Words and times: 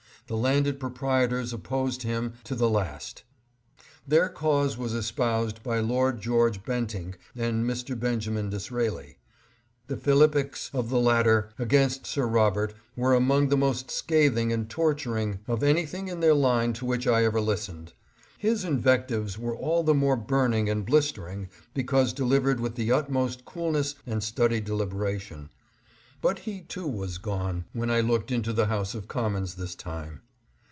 The 0.27 0.37
landed 0.37 0.79
proprietors 0.79 1.51
opposed 1.51 2.03
him 2.03 2.35
to 2.45 2.55
the 2.55 2.69
last. 2.69 3.23
Their 4.07 4.29
cause 4.29 4.77
was 4.77 4.93
676 4.93 5.57
CHANGES 5.57 5.57
IN 5.57 5.63
PARLIAMENT. 5.63 6.19
espoused 6.21 6.27
by 6.31 6.37
Lord 6.37 6.49
George 6.53 6.63
Bentinck 6.65 7.17
and 7.35 7.69
Mr. 7.69 7.99
Benjamin 7.99 8.49
Disraeli. 8.49 9.17
The 9.87 9.97
philippics 9.97 10.71
of 10.73 10.87
the 10.89 11.01
latter 11.01 11.49
against 11.59 12.07
Sir 12.07 12.25
Rob 12.27 12.55
ert 12.55 12.73
were 12.95 13.13
among 13.13 13.49
the 13.49 13.57
most 13.57 13.91
scathing 13.91 14.53
and 14.53 14.69
torturing 14.69 15.39
of 15.49 15.63
any 15.63 15.85
thing 15.85 16.07
in 16.07 16.21
their 16.21 16.33
line 16.35 16.71
to 16.75 16.85
which 16.85 17.05
I 17.07 17.25
ever 17.25 17.41
listened. 17.41 17.91
His 18.37 18.63
invec 18.63 19.09
tives 19.09 19.37
were 19.37 19.57
all 19.57 19.83
the 19.83 19.93
more 19.93 20.15
burning 20.15 20.69
and 20.69 20.85
blistering 20.85 21.49
because 21.73 22.13
delivered 22.13 22.61
with 22.61 22.75
the 22.75 22.89
utmost 22.93 23.43
coolness 23.43 23.95
and 24.07 24.23
studied 24.23 24.63
delibera 24.65 25.19
tion. 25.19 25.49
But 26.21 26.37
he 26.37 26.61
too 26.61 26.85
was 26.87 27.17
gone 27.17 27.65
when 27.73 27.89
I 27.89 28.01
looked 28.01 28.31
into 28.31 28.53
the 28.53 28.67
House 28.67 28.93
of 28.93 29.07
Commons 29.07 29.55
this 29.55 29.73
time. 29.73 30.21